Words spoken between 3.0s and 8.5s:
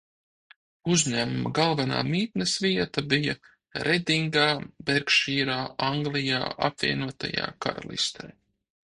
bija Redingā, Bērkšīrā, Anglijā, Apvienotajā Karalistē.